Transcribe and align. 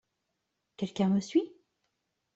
Quelqu'un 0.77 1.09
me 1.11 1.19
suit... 1.21 1.47